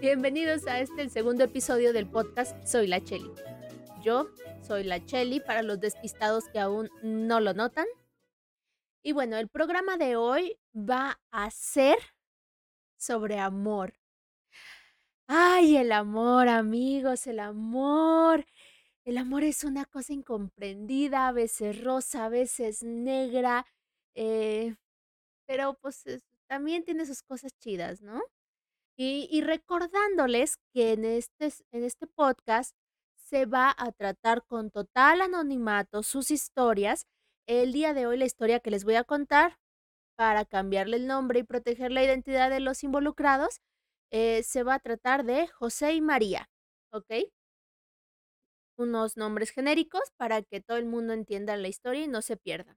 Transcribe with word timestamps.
Bienvenidos 0.00 0.66
a 0.66 0.80
este 0.80 1.02
el 1.02 1.10
segundo 1.10 1.44
episodio 1.44 1.92
del 1.92 2.08
podcast 2.08 2.66
Soy 2.66 2.86
la 2.86 3.04
Cheli. 3.04 3.30
Yo 4.02 4.30
soy 4.62 4.82
la 4.82 5.04
Cheli 5.04 5.40
para 5.40 5.62
los 5.62 5.78
despistados 5.78 6.48
que 6.48 6.58
aún 6.58 6.88
no 7.02 7.38
lo 7.38 7.52
notan. 7.52 7.84
Y 9.02 9.12
bueno, 9.12 9.36
el 9.36 9.48
programa 9.48 9.98
de 9.98 10.16
hoy 10.16 10.58
va 10.74 11.20
a 11.30 11.50
ser 11.50 11.98
sobre 12.96 13.38
amor. 13.40 13.92
Ay, 15.26 15.76
el 15.76 15.92
amor, 15.92 16.48
amigos, 16.48 17.26
el 17.26 17.38
amor. 17.38 18.46
El 19.04 19.18
amor 19.18 19.44
es 19.44 19.64
una 19.64 19.84
cosa 19.84 20.14
incomprendida, 20.14 21.28
a 21.28 21.32
veces 21.32 21.84
rosa, 21.84 22.24
a 22.24 22.28
veces 22.30 22.82
negra, 22.82 23.66
eh, 24.14 24.76
pero 25.44 25.74
pues 25.74 26.04
también 26.46 26.84
tiene 26.84 27.04
sus 27.04 27.22
cosas 27.22 27.52
chidas, 27.58 28.00
¿no? 28.00 28.22
Y, 29.02 29.40
recordándoles 29.40 30.58
que 30.74 30.92
en 30.92 31.06
este, 31.06 31.50
en 31.72 31.84
este 31.84 32.06
podcast 32.06 32.76
se 33.16 33.46
va 33.46 33.74
a 33.78 33.92
tratar 33.92 34.44
con 34.44 34.70
total 34.70 35.22
anonimato 35.22 36.02
sus 36.02 36.30
historias. 36.30 37.06
El 37.46 37.72
día 37.72 37.94
de 37.94 38.06
hoy 38.06 38.18
la 38.18 38.26
historia 38.26 38.60
que 38.60 38.70
les 38.70 38.84
voy 38.84 38.96
a 38.96 39.04
contar 39.04 39.58
para 40.16 40.44
cambiarle 40.44 40.98
el 40.98 41.06
nombre 41.06 41.38
y 41.38 41.44
proteger 41.44 41.92
la 41.92 42.04
identidad 42.04 42.50
de 42.50 42.60
los 42.60 42.84
involucrados 42.84 43.62
eh, 44.10 44.42
se 44.42 44.64
va 44.64 44.74
a 44.74 44.80
tratar 44.80 45.24
de 45.24 45.48
José 45.48 45.94
y 45.94 46.02
María, 46.02 46.50
¿ok? 46.92 47.10
Unos 48.76 49.16
nombres 49.16 49.48
genéricos 49.48 50.10
para 50.18 50.42
que 50.42 50.60
todo 50.60 50.76
el 50.76 50.84
mundo 50.84 51.14
entienda 51.14 51.56
la 51.56 51.68
historia 51.68 52.04
y 52.04 52.08
no 52.08 52.20
se 52.20 52.36
pierda, 52.36 52.76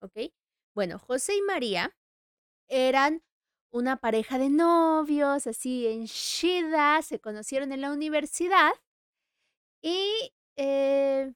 ¿ok? 0.00 0.32
Bueno, 0.74 0.98
José 0.98 1.36
y 1.36 1.42
María 1.42 1.94
eran 2.68 3.22
una 3.70 3.96
pareja 3.96 4.38
de 4.38 4.50
novios, 4.50 5.46
así 5.46 5.86
en 5.86 6.04
Shida, 6.06 7.02
se 7.02 7.20
conocieron 7.20 7.72
en 7.72 7.80
la 7.82 7.92
universidad 7.92 8.72
y 9.82 10.32
eh, 10.56 11.32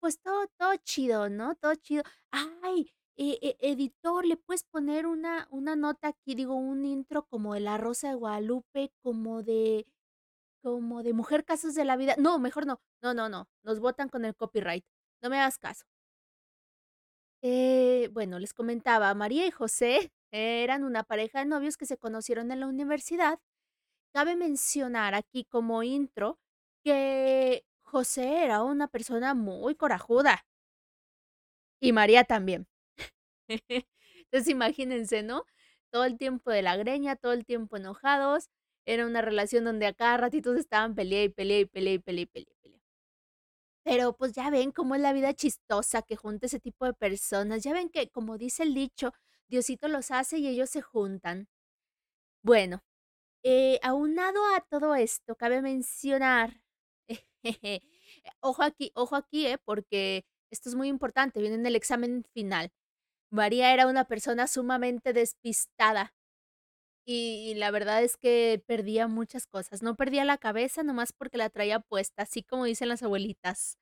pues 0.00 0.20
todo, 0.20 0.46
todo 0.58 0.76
chido, 0.84 1.28
¿no? 1.28 1.54
Todo 1.56 1.74
chido. 1.76 2.02
Ay, 2.30 2.92
e- 3.16 3.38
e- 3.42 3.56
editor, 3.72 4.24
¿le 4.26 4.36
puedes 4.36 4.64
poner 4.64 5.06
una, 5.06 5.48
una 5.50 5.76
nota 5.76 6.08
aquí, 6.08 6.34
digo, 6.34 6.54
un 6.56 6.84
intro 6.84 7.26
como 7.26 7.54
de 7.54 7.60
La 7.60 7.76
Rosa 7.78 8.08
de 8.10 8.14
Guadalupe, 8.16 8.92
como 9.02 9.42
de, 9.42 9.86
como 10.62 11.02
de 11.02 11.12
Mujer 11.14 11.44
Casos 11.46 11.74
de 11.74 11.84
la 11.86 11.96
Vida? 11.96 12.16
No, 12.18 12.38
mejor 12.40 12.66
no. 12.66 12.80
No, 13.02 13.14
no, 13.14 13.28
no. 13.28 13.48
Nos 13.64 13.80
votan 13.80 14.08
con 14.10 14.24
el 14.26 14.36
copyright. 14.36 14.84
No 15.22 15.30
me 15.30 15.38
hagas 15.40 15.58
caso. 15.58 15.86
Eh, 17.42 18.08
bueno, 18.12 18.38
les 18.38 18.54
comentaba, 18.54 19.14
María 19.14 19.46
y 19.46 19.50
José 19.50 20.12
eran 20.36 20.84
una 20.84 21.04
pareja 21.04 21.40
de 21.40 21.46
novios 21.46 21.76
que 21.76 21.86
se 21.86 21.98
conocieron 21.98 22.50
en 22.52 22.60
la 22.60 22.66
universidad. 22.68 23.38
Cabe 24.12 24.36
mencionar 24.36 25.14
aquí 25.14 25.44
como 25.44 25.82
intro 25.84 26.38
que 26.84 27.64
José 27.84 28.44
era 28.44 28.62
una 28.64 28.88
persona 28.88 29.34
muy 29.34 29.76
corajuda 29.76 30.44
y 31.80 31.92
María 31.92 32.24
también. 32.24 32.66
Entonces 34.26 34.48
imagínense, 34.48 35.22
¿no? 35.22 35.44
Todo 35.92 36.04
el 36.04 36.18
tiempo 36.18 36.50
de 36.50 36.62
la 36.62 36.76
greña, 36.76 37.16
todo 37.16 37.32
el 37.32 37.44
tiempo 37.46 37.76
enojados. 37.76 38.50
Era 38.86 39.06
una 39.06 39.22
relación 39.22 39.64
donde 39.64 39.86
a 39.86 39.94
cada 39.94 40.16
ratito 40.16 40.54
se 40.54 40.60
estaban 40.60 40.94
peleando 40.94 41.26
y 41.26 41.30
peleando 41.30 41.62
y 41.62 41.66
peleando 41.66 41.94
y 41.96 42.00
peleando 42.00 42.22
y 42.22 42.26
peleando. 42.26 42.56
Pero 43.84 44.16
pues 44.16 44.32
ya 44.32 44.50
ven 44.50 44.72
cómo 44.72 44.94
es 44.96 45.00
la 45.00 45.12
vida 45.12 45.32
chistosa 45.34 46.02
que 46.02 46.16
junta 46.16 46.46
ese 46.46 46.58
tipo 46.60 46.86
de 46.86 46.92
personas. 46.94 47.62
Ya 47.62 47.72
ven 47.72 47.88
que, 47.88 48.08
como 48.10 48.36
dice 48.38 48.64
el 48.64 48.74
dicho, 48.74 49.12
Diosito 49.48 49.88
los 49.88 50.10
hace 50.10 50.38
y 50.38 50.48
ellos 50.48 50.70
se 50.70 50.82
juntan. 50.82 51.48
Bueno, 52.42 52.82
eh, 53.44 53.80
aunado 53.82 54.40
a 54.56 54.60
todo 54.62 54.94
esto, 54.96 55.36
cabe 55.36 55.62
mencionar, 55.62 56.62
ojo 58.40 58.62
aquí, 58.62 58.92
ojo 58.94 59.16
aquí, 59.16 59.46
eh, 59.46 59.58
porque 59.64 60.26
esto 60.50 60.68
es 60.68 60.74
muy 60.76 60.88
importante, 60.88 61.40
viene 61.40 61.56
en 61.56 61.66
el 61.66 61.76
examen 61.76 62.24
final. 62.34 62.72
María 63.32 63.72
era 63.74 63.86
una 63.88 64.06
persona 64.06 64.46
sumamente 64.48 65.12
despistada 65.14 66.14
y, 67.06 67.50
y 67.52 67.54
la 67.54 67.70
verdad 67.70 68.02
es 68.02 68.16
que 68.16 68.62
perdía 68.66 69.08
muchas 69.08 69.46
cosas. 69.46 69.82
No 69.82 69.96
perdía 69.96 70.24
la 70.24 70.38
cabeza 70.38 70.82
nomás 70.82 71.12
porque 71.12 71.38
la 71.38 71.50
traía 71.50 71.80
puesta, 71.80 72.22
así 72.24 72.42
como 72.42 72.64
dicen 72.66 72.88
las 72.88 73.02
abuelitas. 73.02 73.78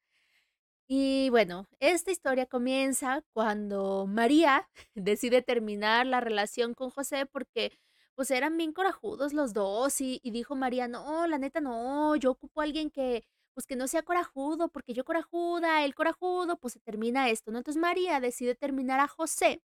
Y 0.88 1.30
bueno, 1.30 1.66
esta 1.80 2.10
historia 2.10 2.46
comienza 2.46 3.22
cuando 3.32 4.06
María 4.06 4.68
decide 4.94 5.40
terminar 5.42 6.06
la 6.06 6.20
relación 6.20 6.74
con 6.74 6.90
José 6.90 7.26
porque 7.26 7.72
pues 8.14 8.30
eran 8.30 8.56
bien 8.56 8.72
corajudos 8.72 9.32
los 9.32 9.52
dos 9.54 10.00
y, 10.00 10.20
dijo 10.24 10.54
María, 10.54 10.86
no, 10.86 11.26
la 11.26 11.38
neta 11.38 11.60
no, 11.60 12.14
yo 12.16 12.30
ocupo 12.32 12.60
a 12.60 12.64
alguien 12.64 12.90
que 12.90 13.24
pues 13.54 13.66
que 13.66 13.76
no 13.76 13.86
sea 13.86 14.02
corajudo, 14.02 14.68
porque 14.68 14.94
yo 14.94 15.04
corajuda, 15.04 15.84
él 15.84 15.94
corajudo, 15.94 16.56
pues 16.58 16.72
se 16.74 16.80
termina 16.80 17.30
esto, 17.30 17.52
¿no? 17.52 17.58
Entonces 17.58 17.80
María 17.80 18.18
decide 18.18 18.56
terminar 18.56 18.98
a 18.98 19.06
José 19.06 19.62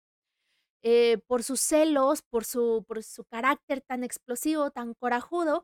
eh, 0.83 1.19
por 1.27 1.43
sus 1.43 1.61
celos, 1.61 2.21
por 2.21 2.45
su, 2.45 2.85
por 2.87 3.03
su 3.03 3.25
carácter 3.25 3.81
tan 3.81 4.03
explosivo, 4.03 4.71
tan 4.71 4.93
corajudo, 4.93 5.63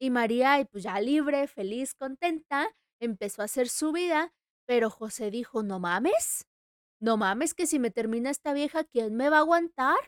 y 0.00 0.10
María, 0.10 0.66
pues 0.70 0.84
ya 0.84 1.00
libre, 1.00 1.46
feliz, 1.48 1.94
contenta, 1.94 2.70
empezó 3.00 3.42
a 3.42 3.46
hacer 3.46 3.68
su 3.68 3.92
vida, 3.92 4.32
pero 4.70 4.88
José 4.88 5.32
dijo, 5.32 5.64
no 5.64 5.80
mames, 5.80 6.46
no 7.00 7.16
mames 7.16 7.54
que 7.54 7.66
si 7.66 7.80
me 7.80 7.90
termina 7.90 8.30
esta 8.30 8.52
vieja, 8.52 8.84
¿quién 8.84 9.16
me 9.16 9.28
va 9.28 9.38
a 9.38 9.40
aguantar? 9.40 9.98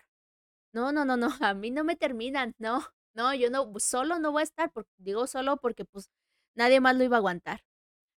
No, 0.72 0.92
no, 0.92 1.04
no, 1.04 1.16
no, 1.16 1.26
a 1.44 1.52
mí 1.52 1.72
no 1.72 1.82
me 1.82 1.96
terminan, 1.96 2.54
no, 2.58 2.80
no, 3.12 3.34
yo 3.34 3.50
no, 3.50 3.72
solo 3.80 4.20
no 4.20 4.30
voy 4.30 4.42
a 4.42 4.44
estar, 4.44 4.70
porque, 4.70 4.92
digo 4.98 5.26
solo 5.26 5.56
porque 5.56 5.84
pues 5.84 6.10
nadie 6.54 6.78
más 6.78 6.96
lo 6.96 7.02
iba 7.02 7.16
a 7.16 7.18
aguantar. 7.18 7.64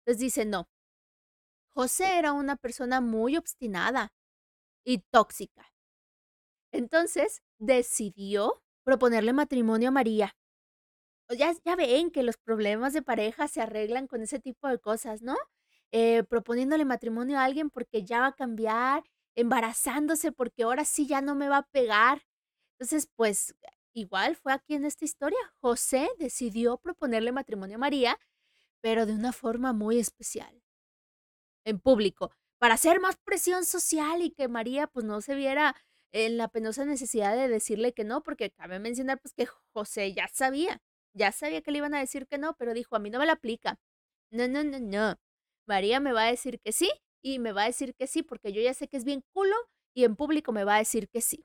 Entonces 0.00 0.20
dice, 0.20 0.44
no, 0.44 0.68
José 1.74 2.18
era 2.18 2.34
una 2.34 2.56
persona 2.56 3.00
muy 3.00 3.38
obstinada 3.38 4.12
y 4.84 4.98
tóxica. 4.98 5.72
Entonces 6.72 7.42
decidió 7.58 8.62
proponerle 8.84 9.32
matrimonio 9.32 9.88
a 9.88 9.92
María. 9.92 10.36
Ya, 11.30 11.54
ya 11.64 11.74
ven 11.74 12.10
que 12.10 12.22
los 12.22 12.36
problemas 12.36 12.92
de 12.92 13.00
pareja 13.00 13.48
se 13.48 13.62
arreglan 13.62 14.06
con 14.06 14.20
ese 14.20 14.40
tipo 14.40 14.68
de 14.68 14.78
cosas, 14.78 15.22
¿no? 15.22 15.36
Eh, 15.96 16.24
proponiéndole 16.24 16.84
matrimonio 16.84 17.38
a 17.38 17.44
alguien 17.44 17.70
porque 17.70 18.02
ya 18.04 18.18
va 18.20 18.26
a 18.28 18.32
cambiar, 18.34 19.04
embarazándose 19.36 20.32
porque 20.32 20.64
ahora 20.64 20.84
sí 20.84 21.06
ya 21.06 21.20
no 21.20 21.36
me 21.36 21.48
va 21.48 21.58
a 21.58 21.68
pegar. 21.68 22.22
Entonces, 22.72 23.08
pues 23.14 23.54
igual 23.94 24.34
fue 24.36 24.52
aquí 24.52 24.74
en 24.74 24.84
esta 24.86 25.04
historia. 25.04 25.38
José 25.60 26.10
decidió 26.18 26.78
proponerle 26.78 27.30
matrimonio 27.32 27.76
a 27.76 27.78
María, 27.78 28.18
pero 28.82 29.06
de 29.06 29.14
una 29.14 29.32
forma 29.32 29.72
muy 29.72 29.98
especial, 30.00 30.62
en 31.64 31.78
público, 31.80 32.30
para 32.58 32.74
hacer 32.74 33.00
más 33.00 33.16
presión 33.24 33.64
social 33.64 34.22
y 34.22 34.30
que 34.30 34.48
María 34.48 34.86
pues 34.86 35.04
no 35.04 35.20
se 35.20 35.34
viera 35.34 35.74
en 36.12 36.36
la 36.36 36.48
penosa 36.48 36.84
necesidad 36.84 37.34
de 37.36 37.48
decirle 37.48 37.92
que 37.92 38.04
no, 38.04 38.22
porque 38.22 38.50
cabe 38.50 38.78
mencionar 38.78 39.20
pues 39.20 39.34
que 39.34 39.46
José 39.72 40.12
ya 40.14 40.28
sabía, 40.28 40.80
ya 41.14 41.32
sabía 41.32 41.62
que 41.62 41.70
le 41.72 41.78
iban 41.78 41.94
a 41.94 42.00
decir 42.00 42.26
que 42.26 42.38
no, 42.38 42.54
pero 42.56 42.74
dijo, 42.74 42.96
a 42.96 42.98
mí 43.00 43.10
no 43.10 43.18
me 43.18 43.26
la 43.26 43.32
aplica. 43.34 43.78
No, 44.30 44.48
no, 44.48 44.64
no, 44.64 44.78
no. 44.80 45.16
María 45.66 46.00
me 46.00 46.12
va 46.12 46.24
a 46.24 46.30
decir 46.30 46.60
que 46.60 46.72
sí 46.72 46.90
y 47.22 47.38
me 47.38 47.52
va 47.52 47.62
a 47.64 47.66
decir 47.66 47.94
que 47.94 48.06
sí 48.06 48.22
porque 48.22 48.52
yo 48.52 48.60
ya 48.62 48.74
sé 48.74 48.88
que 48.88 48.96
es 48.96 49.04
bien 49.04 49.22
culo 49.32 49.54
y 49.94 50.04
en 50.04 50.16
público 50.16 50.52
me 50.52 50.64
va 50.64 50.76
a 50.76 50.78
decir 50.78 51.08
que 51.08 51.20
sí. 51.20 51.44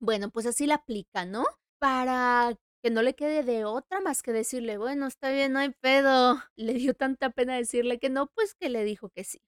Bueno, 0.00 0.30
pues 0.30 0.46
así 0.46 0.66
la 0.66 0.76
aplica, 0.76 1.24
¿no? 1.24 1.44
Para 1.78 2.54
que 2.82 2.90
no 2.90 3.02
le 3.02 3.14
quede 3.14 3.44
de 3.44 3.64
otra 3.64 4.00
más 4.00 4.22
que 4.22 4.32
decirle, 4.32 4.76
bueno, 4.76 5.06
está 5.06 5.30
bien, 5.30 5.52
no 5.52 5.60
hay 5.60 5.70
pedo. 5.80 6.36
Le 6.56 6.74
dio 6.74 6.94
tanta 6.94 7.30
pena 7.30 7.56
decirle 7.56 7.98
que 8.00 8.10
no, 8.10 8.26
pues 8.34 8.54
que 8.54 8.68
le 8.68 8.82
dijo 8.84 9.08
que 9.10 9.22
sí. 9.24 9.38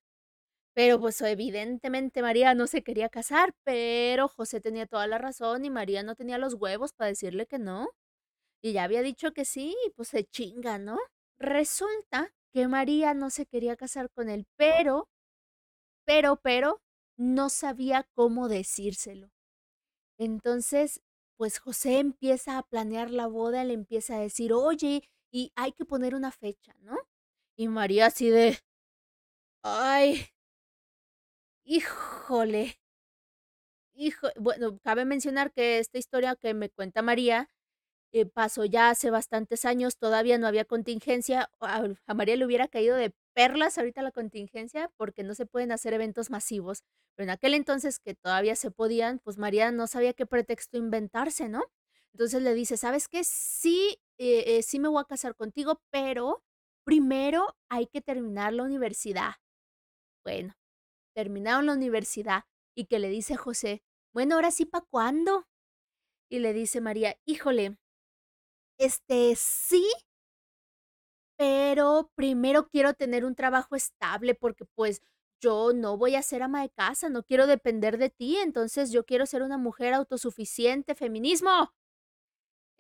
Pero 0.75 1.01
pues 1.01 1.21
evidentemente 1.23 2.23
María 2.23 2.55
no 2.55 2.67
se 2.69 2.83
quería 2.85 3.09
casar, 3.11 3.55
pero 3.65 4.29
José 4.29 4.61
tenía 4.61 4.87
toda 4.87 5.07
la 5.09 5.19
razón 5.19 5.65
y 5.65 5.71
María 5.71 6.03
no 6.05 6.17
tenía 6.17 6.39
los 6.39 6.55
huevos 6.55 6.93
para 6.95 7.09
decirle 7.11 7.47
que 7.47 7.59
no. 7.59 7.89
Y 8.63 8.73
ya 8.73 8.85
había 8.85 9.03
dicho 9.03 9.33
que 9.33 9.45
sí, 9.45 9.77
y 9.87 9.91
pues 9.91 10.09
se 10.09 10.25
chinga, 10.25 10.79
¿no? 10.79 10.99
Resulta 11.39 12.33
que 12.55 12.69
María 12.69 13.15
no 13.15 13.31
se 13.31 13.47
quería 13.47 13.77
casar 13.77 14.11
con 14.13 14.31
él, 14.31 14.47
pero, 14.57 15.09
pero, 16.07 16.37
pero, 16.37 16.81
no 17.19 17.51
sabía 17.51 18.09
cómo 18.15 18.49
decírselo. 18.49 19.31
Entonces, 20.19 21.03
pues 21.37 21.59
José 21.59 21.99
empieza 22.01 22.59
a 22.59 22.63
planear 22.63 23.11
la 23.11 23.27
boda, 23.27 23.65
le 23.65 23.75
empieza 23.75 24.17
a 24.17 24.21
decir, 24.21 24.53
oye, 24.53 25.03
y 25.33 25.53
hay 25.57 25.73
que 25.73 25.85
poner 25.85 26.15
una 26.15 26.31
fecha, 26.33 26.75
¿no? 26.81 26.97
Y 27.57 27.69
María 27.69 28.07
así 28.07 28.31
de, 28.31 28.59
ay, 29.63 30.29
Híjole. 31.67 32.79
Hijo, 33.97 34.29
bueno, 34.37 34.79
cabe 34.83 35.05
mencionar 35.05 35.53
que 35.53 35.79
esta 35.79 35.99
historia 35.99 36.35
que 36.37 36.53
me 36.53 36.69
cuenta 36.69 37.01
María 37.03 37.49
eh, 38.15 38.27
pasó 38.27 38.65
ya 38.67 38.91
hace 38.91 39.11
bastantes 39.11 39.67
años, 39.67 39.99
todavía 39.99 40.39
no 40.39 40.47
había 40.49 40.65
contingencia. 40.67 41.51
A, 41.61 41.87
a 42.07 42.15
María 42.15 42.37
le 42.37 42.47
hubiera 42.47 42.69
caído 42.69 42.97
de 42.97 43.15
perlas 43.35 43.79
ahorita 43.79 44.03
la 44.03 44.13
contingencia 44.13 44.91
porque 44.99 45.25
no 45.25 45.35
se 45.35 45.47
pueden 45.47 45.73
hacer 45.73 45.95
eventos 45.95 46.31
masivos. 46.31 46.85
Pero 47.17 47.25
en 47.27 47.31
aquel 47.31 47.55
entonces 47.55 48.01
que 48.01 48.15
todavía 48.15 48.57
se 48.57 48.71
podían, 48.73 49.21
pues 49.21 49.39
María 49.39 49.73
no 49.73 49.87
sabía 49.89 50.15
qué 50.15 50.27
pretexto 50.27 50.79
inventarse, 50.79 51.49
¿no? 51.51 51.65
Entonces 52.15 52.43
le 52.43 52.55
dice: 52.55 52.77
"¿Sabes 52.79 53.09
qué? 53.09 53.25
Sí, 53.25 53.99
eh 54.19 54.59
eh, 54.59 54.63
sí 54.63 54.79
me 54.81 54.89
voy 54.89 55.01
a 55.03 55.05
casar 55.05 55.35
contigo, 55.37 55.81
pero 55.91 56.43
primero 56.85 57.57
hay 57.71 57.87
que 57.89 58.01
terminar 58.03 58.53
la 58.55 58.65
universidad". 58.65 59.33
Bueno, 60.25 60.55
terminaron 61.15 61.67
la 61.67 61.75
universidad, 61.75 62.45
y 62.77 62.87
que 62.87 62.99
le 63.01 63.09
dice 63.11 63.37
José: 63.37 63.83
"Bueno, 64.15 64.37
ahora 64.37 64.51
sí, 64.53 64.67
¿para 64.67 64.87
cuándo?". 64.91 65.47
Y 66.31 66.41
le 66.41 66.53
dice 66.55 66.81
María: 66.81 67.17
"Híjole, 67.27 67.79
este, 68.79 69.35
sí" 69.37 69.85
"pero 71.39 72.11
primero 72.15 72.69
quiero 72.69 72.95
tener 72.95 73.25
un 73.25 73.35
trabajo 73.35 73.75
estable, 73.77 74.35
porque, 74.35 74.65
pues, 74.75 75.03
yo 75.41 75.73
no 75.75 75.97
voy 75.99 76.15
a 76.15 76.23
ser 76.23 76.43
ama 76.43 76.63
de 76.63 76.71
casa, 76.71 77.09
no 77.09 77.23
quiero 77.25 77.47
depender 77.47 77.99
de 77.99 78.09
ti, 78.11 78.37
entonces 78.39 78.93
yo 78.93 79.05
quiero 79.05 79.27
ser 79.27 79.43
una 79.43 79.59
mujer 79.59 79.93
autosuficiente, 79.95 80.95
¡feminismo! 80.95 81.71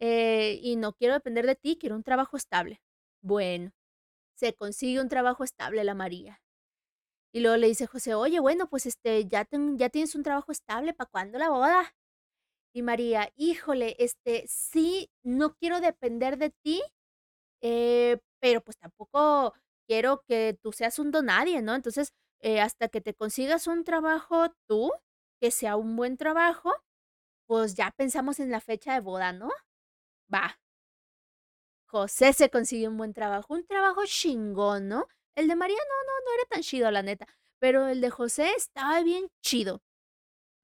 Eh, 0.00 0.58
y 0.62 0.76
no 0.76 0.92
quiero 0.94 1.14
depender 1.14 1.46
de 1.46 1.54
ti, 1.56 1.76
quiero 1.80 1.96
un 1.96 2.02
trabajo 2.02 2.36
estable". 2.36 2.80
Bueno, 3.22 3.72
se 4.36 4.54
consigue 4.54 5.00
un 5.00 5.08
trabajo 5.08 5.44
estable 5.44 5.84
la 5.84 5.94
María. 5.94 6.42
Y 7.32 7.40
luego 7.40 7.56
le 7.58 7.68
dice 7.68 7.86
José: 7.86 8.14
"Oye, 8.14 8.40
bueno, 8.40 8.68
pues, 8.70 8.86
este, 8.86 9.26
ya 9.28 9.44
ten 9.44 9.78
ya 9.78 9.90
tienes 9.90 10.14
un 10.14 10.22
trabajo 10.24 10.52
estable, 10.52 10.94
¿para 10.94 11.10
cuándo 11.10 11.38
la 11.38 11.50
boda?". 11.50 11.94
Y 12.76 12.82
María: 12.82 13.30
"Híjole, 13.36 13.94
este, 14.00 14.44
sí, 14.48 15.08
no 15.22 15.54
quiero 15.54 15.80
depender 15.80 16.36
de 16.38 16.50
ti, 16.50 16.82
eh, 17.62 18.18
pero, 18.40 18.62
pues, 18.62 18.78
tampoco 18.78 19.54
quiero 19.88 20.22
que 20.28 20.58
tú 20.62 20.72
seas 20.72 20.98
un 20.98 21.10
donadie, 21.12 21.62
¿no? 21.62 21.74
Entonces, 21.74 22.12
eh, 22.40 22.60
hasta 22.60 22.88
que 22.88 23.00
te 23.00 23.14
consigas 23.14 23.66
un 23.68 23.84
trabajo 23.84 24.48
tú, 24.68 24.92
que 25.40 25.50
sea 25.52 25.76
un 25.76 25.96
buen 25.96 26.16
trabajo, 26.18 26.72
pues, 27.46 27.74
ya 27.74 27.92
pensamos 27.96 28.40
en 28.40 28.50
la 28.50 28.60
fecha 28.60 28.94
de 28.94 29.00
boda, 29.00 29.32
¿no?". 29.32 29.50
Va. 30.34 30.58
José 31.88 32.32
se 32.32 32.50
consiguió 32.50 32.90
un 32.90 32.96
buen 32.96 33.12
trabajo, 33.12 33.54
un 33.54 33.66
trabajo 33.66 34.02
chingón, 34.06 34.88
¿no? 34.88 35.06
El 35.34 35.48
de 35.48 35.56
María 35.56 35.76
no 35.76 36.06
no 36.06 36.24
no 36.30 36.34
era 36.34 36.44
tan 36.50 36.62
chido, 36.62 36.90
la 36.90 37.02
neta, 37.02 37.26
pero 37.58 37.86
el 37.88 38.00
de 38.00 38.10
José 38.10 38.50
estaba 38.56 39.02
bien 39.02 39.28
chido. 39.42 39.82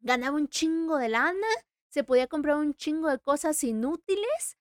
Ganaba 0.01 0.37
un 0.37 0.49
chingo 0.49 0.99
de 0.99 1.09
lana, 1.11 1.49
se 1.91 2.05
podía 2.05 2.27
comprar 2.29 2.57
un 2.57 2.75
chingo 2.75 3.09
de 3.11 3.19
cosas 3.21 3.63
inútiles, 3.65 4.57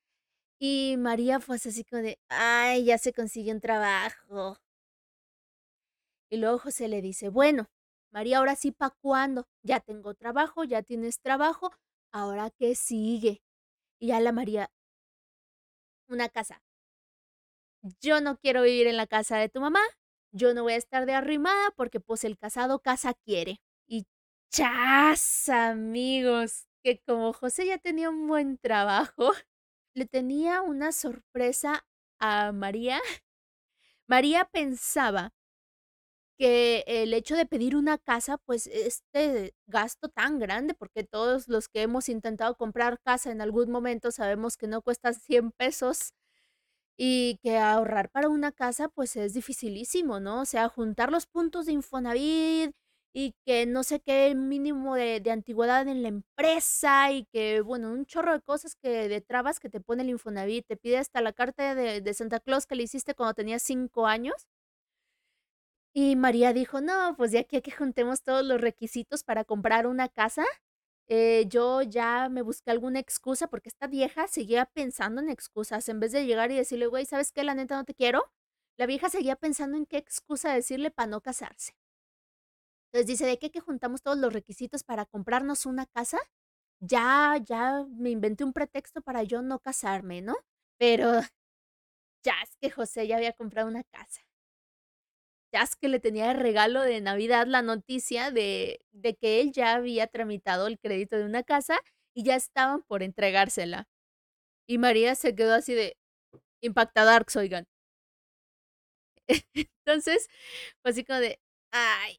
y 0.60 0.96
María, 1.00 1.40
pues, 1.40 1.66
así 1.68 1.84
como 1.86 2.02
de: 2.04 2.20
"Ay, 2.30 2.86
ya 2.86 2.98
se 3.00 3.14
consiguió 3.14 3.54
un 3.56 3.62
trabajo". 3.62 4.58
Y 6.32 6.38
luego 6.38 6.60
José 6.60 6.88
le 6.88 7.02
dice: 7.02 7.30
"Bueno, 7.30 7.70
María, 8.12 8.38
ahora 8.38 8.56
sí, 8.56 8.72
¿para 8.72 8.96
cuándo? 9.02 9.48
Ya 9.64 9.80
tengo 9.80 10.14
trabajo, 10.14 10.64
ya 10.64 10.84
tienes 10.84 11.20
trabajo, 11.22 11.72
¿ahora 12.12 12.52
qué 12.52 12.76
sigue?". 12.76 13.42
Y 14.00 14.08
ya 14.10 14.20
la 14.22 14.32
María 14.34 14.70
"Una 16.10 16.28
casa". 16.30 16.60
"Yo 18.02 18.20
no 18.22 18.38
quiero 18.38 18.62
vivir 18.64 18.88
en 18.88 18.98
la 18.98 19.08
casa 19.08 19.38
de 19.38 19.50
tu 19.50 19.62
mamá, 19.62 19.80
yo 20.32 20.54
no 20.54 20.64
voy 20.64 20.74
a 20.74 20.76
estar 20.76 21.06
de 21.06 21.14
arrimada 21.14 21.72
porque, 21.76 22.00
pues, 22.00 22.24
el 22.24 22.38
casado 22.38 22.80
casa 22.80 23.14
quiere". 23.14 23.62
Y 23.88 24.06
¡chas!, 24.52 25.50
amigos, 25.50 26.66
que 26.84 27.00
como 27.08 27.34
José 27.34 27.68
ya 27.68 27.78
tenía 27.78 28.10
un 28.10 28.28
buen 28.28 28.58
trabajo, 28.58 29.32
le 29.96 30.06
tenía 30.06 30.62
una 30.62 30.92
sorpresa 30.92 31.86
a 32.20 32.52
María. 32.52 33.00
María 34.08 34.46
pensaba 34.46 35.34
que 36.38 36.86
el 36.88 37.14
hecho 37.14 37.36
de 37.36 37.46
pedir 37.46 37.76
una 37.76 37.98
casa, 37.98 38.38
pues, 38.38 38.68
este 38.68 39.54
gasto 39.68 40.08
tan 40.08 40.40
grande, 40.40 40.74
porque 40.74 41.04
todos 41.04 41.50
los 41.50 41.68
que 41.68 41.82
hemos 41.82 42.08
intentado 42.08 42.56
comprar 42.56 43.00
casa 43.02 43.30
en 43.32 43.42
algún 43.42 43.70
momento 43.72 44.10
sabemos 44.12 44.56
que 44.56 44.68
no 44.68 44.82
cuesta 44.82 45.12
100 45.14 45.52
pesos, 45.52 46.14
y 46.98 47.40
que 47.44 47.58
ahorrar 47.58 48.10
para 48.12 48.30
una 48.30 48.52
casa, 48.52 48.90
pues, 48.90 49.16
es 49.18 49.34
dificilísimo, 49.34 50.20
¿no? 50.20 50.42
O 50.42 50.46
sea, 50.46 50.70
juntar 50.70 51.12
los 51.12 51.28
puntos 51.28 51.66
de 51.68 51.74
Infonavit, 51.74 52.74
y 53.14 53.34
que 53.46 53.66
no 53.66 53.84
sé 53.84 54.00
qué 54.02 54.36
mínimo 54.36 54.96
de 54.96 55.20
de 55.22 55.32
antigüedad 55.32 55.88
en 55.88 56.04
la 56.04 56.10
empresa, 56.10 57.12
y 57.12 57.26
que, 57.34 57.62
bueno, 57.62 57.92
un 57.92 58.06
chorro 58.06 58.34
de 58.34 58.42
cosas 58.42 58.76
que 58.76 59.10
de 59.10 59.22
trabas 59.22 59.60
que 59.60 59.70
te 59.70 59.82
pone 59.82 60.04
el 60.04 60.10
Infonavit, 60.10 60.66
te 60.68 60.78
pide 60.78 60.98
hasta 61.00 61.22
la 61.22 61.34
carta 61.34 61.76
de 61.76 62.02
de 62.02 62.14
Santa 62.14 62.40
Claus 62.40 62.66
que 62.68 62.76
le 62.76 62.84
hiciste 62.84 63.16
cuando 63.16 63.34
tenías 63.36 63.64
5 63.64 64.08
años. 64.08 64.44
Y 65.96 66.16
María 66.16 66.54
dijo: 66.54 66.82
"No, 66.82 67.16
pues, 67.18 67.32
de 67.32 67.40
aquí 67.40 67.58
a 67.58 67.62
que 67.62 67.72
juntemos 67.72 68.22
todos 68.22 68.46
los 68.46 68.62
requisitos 68.62 69.24
para 69.24 69.44
comprar 69.44 69.88
una 69.88 70.08
casa, 70.08 70.46
eh, 71.08 71.46
yo 71.48 71.82
ya 71.82 72.30
me 72.30 72.42
busqué 72.44 72.70
alguna 72.72 73.00
excusa", 73.00 73.48
porque 73.48 73.70
esta 73.70 73.88
vieja 73.88 74.28
seguía 74.28 74.66
pensando 74.68 75.22
en 75.22 75.30
excusas, 75.30 75.90
en 75.90 76.00
vez 76.00 76.12
de 76.12 76.26
llegar 76.26 76.52
y 76.52 76.56
decirle: 76.58 76.88
"Güey, 76.88 77.06
¿sabes 77.06 77.32
qué? 77.32 77.44
La 77.44 77.56
neta 77.56 77.76
no 77.76 77.86
te 77.86 77.96
quiero", 77.96 78.24
la 78.78 78.86
vieja 78.86 79.10
seguía 79.10 79.36
pensando 79.36 79.78
en 79.78 79.86
qué 79.88 79.98
excusa 79.98 80.54
decirle 80.54 80.92
para 80.92 81.08
no 81.08 81.22
casarse. 81.22 81.79
Entonces 82.94 83.08
dice: 83.08 83.26
"De 83.26 83.34
a 83.34 83.38
que 83.52 83.60
juntamos 83.60 84.02
todos 84.02 84.18
los 84.18 84.34
requisitos 84.34 84.84
para 84.84 85.06
comprarnos 85.06 85.66
una 85.68 85.86
casa, 85.86 86.18
ya 86.82 87.38
ya 87.46 87.86
me 87.90 88.12
inventé 88.12 88.44
un 88.46 88.54
pretexto 88.54 89.02
para 89.02 89.24
yo 89.24 89.42
no 89.44 89.60
casarme", 89.60 90.22
¿no? 90.22 90.36
Pero, 90.80 91.12
¡chas!, 92.26 92.58
que 92.62 92.72
José 92.72 93.08
ya 93.08 93.18
había 93.18 93.34
comprado 93.34 93.68
una 93.70 93.84
casa. 93.86 94.22
¡Chas!, 95.54 95.76
que 95.76 95.88
le 95.90 96.00
tenía 96.00 96.28
de 96.28 96.34
regalo 96.36 96.82
de 96.82 97.02
Navidad 97.02 97.48
la 97.48 97.62
noticia 97.64 98.30
de 98.32 98.82
de 98.92 99.16
que 99.16 99.42
él 99.42 99.52
ya 99.52 99.74
había 99.74 100.06
tramitado 100.08 100.68
el 100.68 100.78
crédito 100.80 101.18
de 101.18 101.26
una 101.26 101.42
casa, 101.44 101.80
y 102.14 102.24
ya 102.24 102.36
estaban 102.36 102.84
por 102.84 103.02
entregársela. 103.02 103.88
Y 104.68 104.78
María 104.80 105.16
se 105.16 105.36
quedó 105.36 105.56
así 105.56 105.74
de 105.76 105.98
impactadarks, 106.62 107.36
oigan. 107.38 107.66
Entonces, 109.86 110.30
fue 110.82 110.92
así 110.92 111.04
como 111.04 111.20
de: 111.20 111.40
"Ay". 111.72 112.18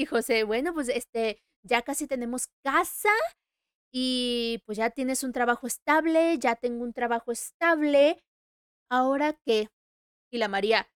Y 0.00 0.06
José: 0.06 0.44
"Bueno, 0.44 0.72
pues, 0.72 0.88
este, 0.88 1.42
ya 1.62 1.82
casi 1.82 2.06
tenemos 2.06 2.46
casa, 2.64 3.10
y, 3.92 4.62
pues, 4.66 4.78
ya 4.78 4.90
tienes 4.90 5.24
un 5.24 5.32
trabajo 5.32 5.66
estable, 5.66 6.38
ya 6.38 6.56
tengo 6.56 6.84
un 6.84 6.92
trabajo 6.94 7.32
estable, 7.32 8.24
¿ahora 8.90 9.34
qué?". 9.46 9.70
Y 10.32 10.38
la 10.38 10.48
María 10.48 10.88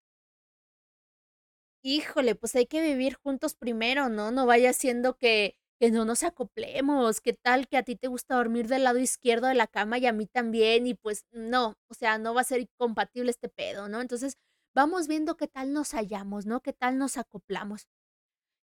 "Híjole, 1.87 2.35
pues, 2.35 2.55
hay 2.57 2.65
que 2.65 2.81
vivir 2.81 3.15
juntos 3.23 3.55
primero, 3.55 4.09
¿no? 4.09 4.31
No 4.31 4.47
vaya 4.47 4.73
siendo 4.73 5.19
que 5.19 5.55
que 5.81 5.91
no 5.91 6.05
nos 6.07 6.23
acoplemos, 6.23 7.21
¿qué 7.21 7.33
tal 7.35 7.67
que 7.69 7.77
a 7.77 7.83
ti 7.83 7.97
te 7.97 8.07
gusta 8.07 8.37
dormir 8.37 8.69
del 8.69 8.85
lado 8.85 8.99
izquierdo 9.01 9.49
de 9.49 9.55
la 9.55 9.67
cama 9.67 9.99
y 9.99 10.07
a 10.07 10.13
mí 10.13 10.25
también? 10.27 10.87
Y, 10.87 10.95
pues, 10.95 11.27
no, 11.33 11.77
o 11.89 11.95
sea, 11.95 12.17
no 12.17 12.33
va 12.33 12.41
a 12.43 12.45
ser 12.45 12.67
compatible 12.79 13.31
este 13.33 13.49
pedo, 13.51 13.89
¿no? 13.89 14.01
Entonces, 14.01 14.39
vamos 14.75 15.09
viendo 15.09 15.37
qué 15.37 15.49
tal 15.49 15.73
nos 15.75 15.91
hallamos, 15.93 16.47
¿no? 16.47 16.63
¿Qué 16.63 16.73
tal 16.73 16.97
nos 16.97 17.17
acoplamos?". 17.19 17.85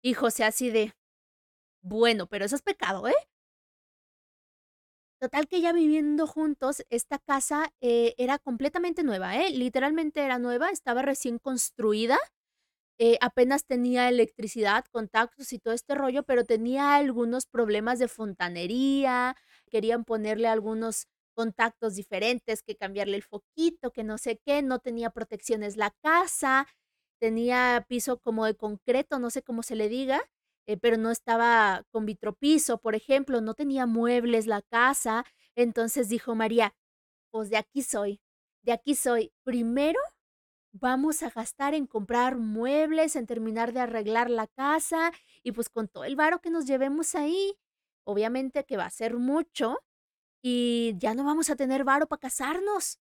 Y 0.03 0.13
José 0.13 0.43
así 0.43 0.69
de: 0.69 0.93
"Bueno, 1.83 2.27
pero 2.27 2.45
eso 2.45 2.55
es 2.57 2.61
pecado, 2.63 3.07
¿eh?". 3.07 3.15
Total 5.21 5.47
que 5.47 5.61
ya 5.61 5.73
viviendo 5.73 6.27
juntos, 6.27 6.83
esta 6.91 7.17
casa, 7.17 7.73
eh, 7.81 8.13
era 8.19 8.37
completamente 8.37 9.01
nueva, 9.03 9.35
¿eh? 9.37 9.49
Literalmente 9.49 10.21
era 10.23 10.37
nueva, 10.37 10.69
estaba 10.69 11.01
recién 11.01 11.39
construida, 11.39 12.19
eh, 12.99 13.17
apenas 13.21 13.65
tenía 13.65 14.09
electricidad, 14.09 14.85
contactos 14.91 15.53
y 15.53 15.59
todo 15.59 15.73
este 15.73 15.95
rollo, 15.95 16.23
pero 16.23 16.45
tenía 16.45 16.95
algunos 16.95 17.45
problemas 17.47 17.99
de 17.99 18.07
fontanería, 18.09 19.35
querían 19.71 20.05
ponerle 20.05 20.47
algunos 20.49 21.07
contactos 21.35 21.95
diferentes, 21.95 22.63
que 22.63 22.75
cambiarle 22.77 23.17
el 23.17 23.23
foquito, 23.23 23.91
que 23.91 24.03
no 24.03 24.17
sé 24.17 24.39
qué, 24.45 24.61
no 24.63 24.79
tenía 24.79 25.11
protecciones 25.11 25.77
la 25.77 25.91
casa, 26.03 26.67
tenía 27.19 27.85
piso 27.89 28.19
como 28.19 28.45
de 28.45 28.55
concreto, 28.55 29.19
no 29.19 29.29
sé 29.31 29.43
cómo 29.43 29.63
se 29.63 29.75
le 29.75 29.89
diga, 29.89 30.21
eh, 30.67 30.77
pero 30.77 30.97
no 30.97 31.11
estaba 31.11 31.83
con 31.91 32.05
vitropiso, 32.05 32.79
por 32.79 32.95
ejemplo, 32.95 33.41
no 33.41 33.53
tenía 33.55 33.85
muebles 33.87 34.47
la 34.47 34.61
casa. 34.63 35.25
Entonces 35.55 36.09
dijo 36.09 36.35
María: 36.35 36.75
"Pues, 37.31 37.49
de 37.51 37.57
aquí 37.57 37.83
soy, 37.83 38.21
de 38.63 38.73
aquí 38.73 38.95
soy. 38.95 39.33
Primero 39.43 39.99
vamos 40.73 41.23
a 41.23 41.29
gastar 41.31 41.73
en 41.75 41.87
comprar 41.87 42.37
muebles, 42.37 43.15
en 43.17 43.27
terminar 43.27 43.73
de 43.73 43.81
arreglar 43.81 44.29
la 44.31 44.47
casa, 44.47 45.11
y, 45.43 45.53
pues, 45.53 45.69
con 45.69 45.87
todo 45.89 46.05
el 46.05 46.15
varo 46.17 46.41
que 46.41 46.49
nos 46.51 46.65
llevemos 46.67 47.15
ahí, 47.15 47.55
obviamente 48.05 48.65
que 48.65 48.77
va 48.77 48.85
a 48.85 48.89
ser 48.91 49.15
mucho, 49.17 49.79
y 50.43 50.95
ya 50.99 51.15
no 51.15 51.23
vamos 51.25 51.49
a 51.51 51.55
tener 51.57 51.83
varo 51.85 52.07
para 52.07 52.21
casarnos. 52.21 52.99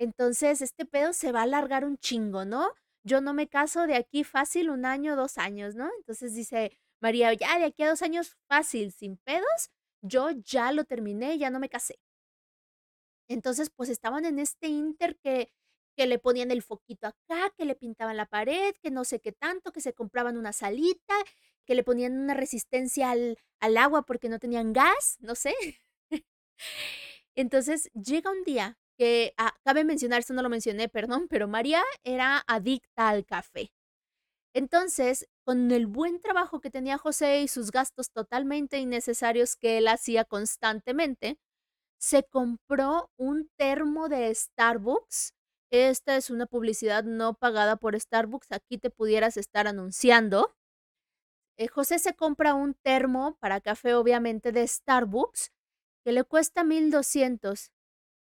Entonces, 0.00 0.62
este 0.62 0.86
pedo 0.86 1.12
se 1.14 1.32
va 1.32 1.40
a 1.40 1.44
alargar 1.44 1.84
un 1.86 1.98
chingo, 1.98 2.44
¿no? 2.46 2.68
Yo 3.04 3.20
no 3.22 3.32
me 3.32 3.48
caso 3.48 3.86
de 3.86 3.94
aquí 3.96 4.24
fácil 4.24 4.68
1 4.70 4.84
año, 4.84 5.16
2 5.16 5.38
años", 5.38 5.74
¿no? 5.74 5.88
Entonces 5.98 6.34
dice 6.34 6.78
María: 7.00 7.32
"Ya 7.32 7.58
de 7.58 7.64
aquí 7.66 7.82
a 7.82 7.88
2 7.88 8.02
años 8.02 8.36
fácil, 8.46 8.92
sin 8.92 9.16
pedos, 9.16 9.70
yo 10.02 10.30
ya 10.30 10.70
lo 10.72 10.84
terminé, 10.84 11.38
ya 11.38 11.48
no 11.50 11.60
me 11.60 11.68
casé". 11.70 11.96
Entonces, 13.30 13.70
pues, 13.70 13.88
estaban 13.88 14.24
en 14.24 14.38
este 14.38 14.68
inter 14.68 15.16
que 15.22 15.52
que 15.96 16.06
le 16.06 16.18
ponían 16.18 16.50
el 16.50 16.62
foquito 16.62 17.08
acá, 17.08 17.52
que 17.58 17.64
le 17.66 17.74
pintaban 17.74 18.16
la 18.16 18.24
pared, 18.24 18.72
que 18.80 18.90
no 18.90 19.04
sé 19.04 19.20
qué 19.20 19.32
tanto, 19.32 19.70
que 19.72 19.80
se 19.82 19.92
compraban 19.92 20.38
una 20.38 20.52
salita, 20.54 21.14
que 21.66 21.74
le 21.74 21.82
ponían 21.84 22.16
una 22.18 22.32
resistencia 22.34 23.10
al 23.10 23.36
al 23.60 23.76
agua 23.76 24.02
porque 24.06 24.28
no 24.30 24.38
tenían 24.38 24.72
gas, 24.72 25.16
no 25.20 25.34
sé. 25.34 25.52
Entonces, 27.36 27.90
llega 27.94 28.30
un 28.30 28.42
día 28.44 28.78
que, 29.00 29.32
ah, 29.38 29.54
cabe 29.64 29.84
mencionar, 29.84 30.20
esto 30.20 30.34
no 30.34 30.42
lo 30.42 30.50
mencioné, 30.50 30.90
perdón, 30.90 31.26
pero 31.30 31.48
María 31.48 31.82
era 32.04 32.44
adicta 32.46 33.08
al 33.08 33.24
café. 33.24 33.72
Entonces, 34.54 35.28
con 35.44 35.70
el 35.72 35.86
buen 35.86 36.20
trabajo 36.20 36.60
que 36.60 36.70
tenía 36.70 36.98
José 36.98 37.42
y 37.42 37.48
sus 37.48 37.70
gastos 37.70 38.10
totalmente 38.12 38.78
innecesarios 38.78 39.56
que 39.56 39.78
él 39.78 39.88
hacía 39.88 40.24
constantemente, 40.24 41.38
se 42.00 42.24
compró 42.24 43.10
un 43.16 43.50
termo 43.56 44.08
de 44.10 44.34
Starbucks. 44.34 45.34
Esta 45.70 46.16
es 46.16 46.30
una 46.30 46.46
publicidad 46.46 47.04
no 47.04 47.34
pagada 47.34 47.76
por 47.76 47.98
Starbucks. 48.00 48.52
Aquí 48.52 48.78
te 48.78 48.90
pudieras 48.90 49.36
estar 49.38 49.68
anunciando. 49.68 50.54
Eh, 51.58 51.68
José 51.68 51.98
se 51.98 52.14
compra 52.14 52.54
un 52.54 52.74
termo 52.74 53.36
para 53.40 53.60
café, 53.60 53.94
obviamente, 53.94 54.52
de 54.52 54.66
Starbucks, 54.66 55.52
que 56.04 56.12
le 56.12 56.24
cuesta 56.24 56.64
1200. 56.64 57.70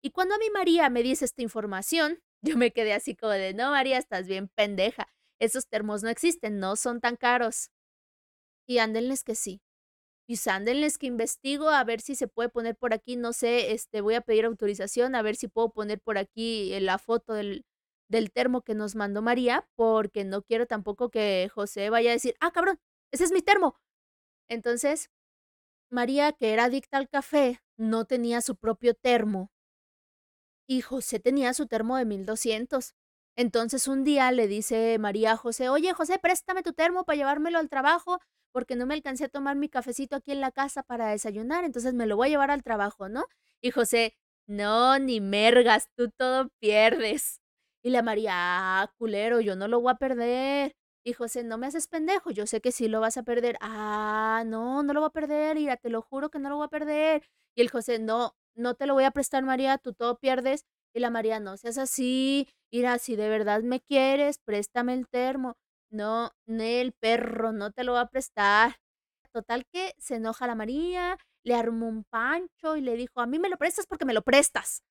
Y 0.03 0.11
cuando 0.11 0.35
a 0.35 0.39
mi 0.39 0.49
María 0.49 0.89
me 0.89 1.03
dice 1.03 1.25
esta 1.25 1.41
información, 1.41 2.19
yo 2.41 2.57
me 2.57 2.71
quedé 2.71 2.93
así 2.93 3.15
como 3.15 3.31
de, 3.33 3.53
no, 3.53 3.71
María, 3.71 3.97
estás 3.97 4.27
bien 4.27 4.49
pendeja. 4.49 5.07
Esos 5.39 5.67
termos 5.67 6.03
no 6.03 6.09
existen, 6.09 6.59
no 6.59 6.75
son 6.75 7.01
tan 7.01 7.15
caros. 7.15 7.69
Y 8.67 8.77
ándenles 8.79 9.23
que 9.23 9.35
sí. 9.35 9.61
Y 10.27 10.37
ándenles 10.49 10.97
que 10.97 11.07
investigo 11.07 11.69
a 11.69 11.83
ver 11.83 11.99
si 11.99 12.15
se 12.15 12.27
puede 12.27 12.49
poner 12.49 12.77
por 12.77 12.93
aquí, 12.93 13.17
no 13.17 13.33
sé, 13.33 13.73
este, 13.73 14.01
voy 14.01 14.13
a 14.15 14.21
pedir 14.21 14.45
autorización 14.45 15.13
a 15.15 15.21
ver 15.21 15.35
si 15.35 15.47
puedo 15.47 15.71
poner 15.71 15.99
por 15.99 16.17
aquí 16.17 16.79
la 16.79 16.99
foto 16.99 17.33
del, 17.33 17.65
del 18.07 18.31
termo 18.31 18.61
que 18.61 18.73
nos 18.75 18.95
mandó 18.95 19.21
María, 19.21 19.67
porque 19.75 20.23
no 20.23 20.41
quiero 20.43 20.67
tampoco 20.67 21.09
que 21.09 21.49
José 21.53 21.89
vaya 21.89 22.11
a 22.11 22.13
decir, 22.13 22.35
ah, 22.39 22.51
cabrón, 22.51 22.79
ese 23.11 23.25
es 23.25 23.31
mi 23.33 23.41
termo. 23.41 23.77
Entonces, 24.47 25.09
María, 25.89 26.31
que 26.31 26.53
era 26.53 26.65
adicta 26.65 26.97
al 26.97 27.09
café, 27.09 27.59
no 27.77 28.05
tenía 28.05 28.41
su 28.41 28.55
propio 28.55 28.93
termo. 28.93 29.51
Y 30.71 30.79
José 30.79 31.19
tenía 31.19 31.53
su 31.53 31.67
termo 31.67 31.97
de 31.97 32.05
1200. 32.05 32.93
Entonces 33.35 33.89
un 33.89 34.05
día 34.05 34.31
le 34.31 34.47
dice 34.47 34.97
María 34.99 35.33
a 35.33 35.35
José, 35.35 35.67
oye 35.67 35.91
José, 35.93 36.17
préstame 36.17 36.63
tu 36.63 36.71
termo 36.71 37.03
para 37.03 37.17
llevármelo 37.17 37.59
al 37.59 37.67
trabajo, 37.67 38.19
porque 38.53 38.77
no 38.77 38.85
me 38.85 38.93
alcancé 38.93 39.25
a 39.25 39.27
tomar 39.27 39.57
mi 39.57 39.67
cafecito 39.67 40.15
aquí 40.15 40.31
en 40.31 40.39
la 40.39 40.53
casa 40.53 40.81
para 40.81 41.09
desayunar, 41.09 41.65
entonces 41.65 41.93
me 41.93 42.05
lo 42.05 42.15
voy 42.15 42.27
a 42.27 42.31
llevar 42.31 42.51
al 42.51 42.63
trabajo, 42.63 43.09
¿no? 43.09 43.25
Y 43.59 43.71
José, 43.71 44.15
no, 44.47 44.97
ni 44.97 45.19
mergas, 45.19 45.89
tú 45.97 46.09
todo 46.09 46.47
pierdes. 46.59 47.41
Y 47.83 47.89
la 47.89 48.01
María, 48.01 48.31
ah, 48.33 48.93
culero, 48.97 49.41
yo 49.41 49.57
no 49.57 49.67
lo 49.67 49.81
voy 49.81 49.91
a 49.91 49.95
perder. 49.95 50.73
Y 51.03 51.11
José, 51.11 51.43
no 51.43 51.57
me 51.57 51.67
haces 51.67 51.89
pendejo, 51.89 52.31
yo 52.31 52.47
sé 52.47 52.61
que 52.61 52.71
sí 52.71 52.87
lo 52.87 53.01
vas 53.01 53.17
a 53.17 53.23
perder. 53.23 53.57
Ah, 53.59 54.43
no, 54.45 54.83
no 54.83 54.93
lo 54.93 55.01
voy 55.01 55.07
a 55.09 55.11
perder, 55.11 55.57
Ira, 55.57 55.75
te 55.75 55.89
lo 55.89 56.01
juro 56.01 56.29
que 56.29 56.39
no 56.39 56.49
lo 56.49 56.55
voy 56.55 56.65
a 56.65 56.69
perder. 56.69 57.23
Y 57.55 57.61
el 57.61 57.69
José, 57.69 57.99
no, 57.99 58.35
no 58.55 58.75
te 58.75 58.85
lo 58.85 58.93
voy 58.93 59.03
a 59.05 59.11
prestar, 59.11 59.43
María, 59.43 59.77
tú 59.77 59.93
todo 59.93 60.17
pierdes. 60.19 60.65
Y 60.93 60.99
la 60.99 61.09
María, 61.09 61.39
no 61.39 61.57
seas 61.57 61.77
así, 61.77 62.49
Ira, 62.71 62.97
si 62.99 63.15
de 63.15 63.29
verdad 63.29 63.61
me 63.63 63.79
quieres, 63.81 64.39
préstame 64.39 64.93
el 64.93 65.07
termo. 65.07 65.55
No, 65.89 66.31
el 66.47 66.93
perro, 66.93 67.51
no 67.53 67.71
te 67.71 67.83
lo 67.83 67.93
va 67.93 68.01
a 68.01 68.09
prestar. 68.09 68.77
Total 69.33 69.65
que 69.71 69.93
se 69.97 70.15
enoja 70.15 70.47
la 70.47 70.55
María, 70.55 71.17
le 71.45 71.55
armó 71.55 71.87
un 71.87 72.03
pancho 72.05 72.75
y 72.77 72.81
le 72.81 72.95
dijo, 72.97 73.21
a 73.21 73.27
mí 73.27 73.39
me 73.39 73.49
lo 73.49 73.57
prestas 73.57 73.87
porque 73.87 74.05
me 74.05 74.13
lo 74.13 74.21
prestas. 74.23 74.83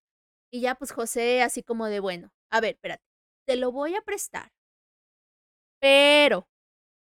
Y 0.52 0.60
ya 0.62 0.74
pues 0.76 0.92
José 0.92 1.42
así 1.42 1.62
como 1.62 1.86
de, 1.86 2.00
bueno, 2.00 2.30
a 2.50 2.60
ver, 2.60 2.74
espérate, 2.76 3.04
te 3.46 3.56
lo 3.56 3.72
voy 3.72 3.96
a 3.96 4.02
prestar, 4.02 4.50
pero 5.80 6.48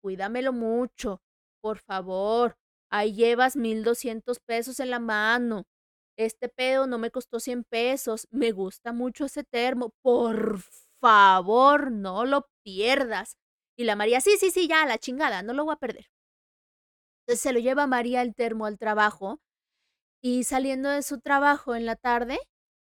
cuídamelo 0.01 0.53
mucho, 0.53 1.21
por 1.61 1.79
favor. 1.79 2.57
Ahí 2.91 3.13
llevas 3.15 3.55
mil 3.55 3.83
doscientos 3.83 4.39
pesos 4.39 4.79
en 4.79 4.91
la 4.91 4.99
mano. 4.99 5.65
Este 6.17 6.49
pedo 6.49 6.87
no 6.87 6.97
me 6.99 7.11
costó 7.11 7.39
cien 7.39 7.63
pesos. 7.63 8.27
Me 8.31 8.51
gusta 8.51 8.93
mucho 8.93 9.25
ese 9.25 9.43
termo. 9.43 9.93
Por 10.01 10.61
favor, 11.01 11.91
no 11.91 12.25
lo 12.25 12.47
pierdas. 12.63 13.37
Y 13.77 13.85
la 13.85 13.95
María, 13.95 14.21
sí, 14.21 14.37
sí, 14.39 14.51
sí, 14.51 14.67
ya, 14.67 14.85
la 14.85 14.97
chingada, 14.99 15.41
no 15.43 15.53
lo 15.53 15.65
voy 15.65 15.73
a 15.73 15.77
perder. 15.77 16.07
Entonces 17.27 17.41
se 17.41 17.53
lo 17.53 17.59
lleva 17.59 17.87
María 17.87 18.21
el 18.21 18.35
termo 18.35 18.65
al 18.65 18.77
trabajo 18.77 19.39
y 20.21 20.43
saliendo 20.45 20.89
de 20.89 21.03
su 21.03 21.19
trabajo 21.21 21.75
en 21.75 21.85
la 21.87 21.95
tarde, 21.97 22.39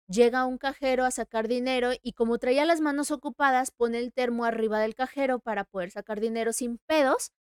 Llega 0.08 0.44
un 0.46 0.58
cajero 0.58 1.04
a 1.06 1.12
sacar 1.12 1.48
dinero 1.48 1.92
y 2.02 2.14
como 2.14 2.38
traía 2.38 2.64
las 2.66 2.80
manos 2.80 3.10
ocupadas, 3.10 3.70
pone 3.72 3.98
el 3.98 4.12
termo 4.12 4.44
arriba 4.44 4.80
del 4.80 4.94
cajero 4.94 5.38
para 5.40 5.64
poder 5.64 5.90
sacar 5.92 6.20
dinero 6.20 6.52
sin 6.52 6.78
pedos. 6.86 7.32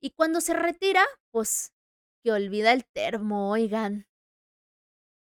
Y 0.00 0.10
cuando 0.12 0.40
se 0.40 0.54
retira, 0.54 1.02
pues 1.32 1.72
que 2.24 2.32
olvida 2.32 2.72
el 2.72 2.84
termo, 2.86 3.50
oigan. 3.50 4.06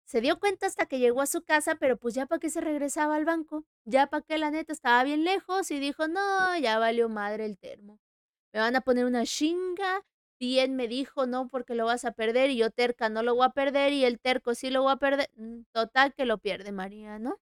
Se 0.10 0.22
dio 0.22 0.40
cuenta 0.40 0.66
hasta 0.66 0.88
que 0.88 0.98
llegó 0.98 1.22
a 1.22 1.28
su 1.28 1.44
casa, 1.44 1.76
pero 1.76 1.96
pues 1.98 2.16
ya 2.16 2.26
para 2.26 2.40
qué 2.40 2.50
se 2.50 2.62
regresaba 2.62 3.16
al 3.16 3.26
banco, 3.26 3.66
ya 3.86 4.08
para 4.08 4.24
que 4.24 4.40
la 4.40 4.50
neta 4.50 4.74
estaba 4.74 5.04
bien 5.04 5.24
lejos 5.24 5.70
y 5.70 5.80
dijo, 5.80 6.08
no, 6.08 6.58
ya 6.58 6.80
valió 6.80 7.10
madre 7.10 7.46
el 7.46 7.60
termo. 7.60 8.00
Me 8.54 8.60
van 8.60 8.76
a 8.76 8.82
poner 8.82 9.06
una 9.06 9.26
chinga 9.26 10.04
bien 10.40 10.76
me 10.76 10.88
dijo, 10.88 11.28
no, 11.28 11.48
porque 11.48 11.76
lo 11.76 11.86
vas 11.86 12.06
a 12.06 12.14
perder, 12.14 12.50
y 12.50 12.58
yo 12.58 12.72
terca, 12.72 13.10
no 13.10 13.24
lo 13.24 13.36
voy 13.36 13.46
a 13.46 13.50
perder, 13.50 13.94
y 13.94 14.06
el 14.06 14.20
terco 14.20 14.56
sí 14.56 14.70
lo 14.72 14.84
voy 14.84 14.94
a 14.94 14.96
perder. 14.98 15.30
Mm, 15.36 15.64
total 15.74 16.14
que 16.16 16.26
lo 16.26 16.40
pierde 16.40 16.72
María, 16.72 17.20
¿no? 17.20 17.40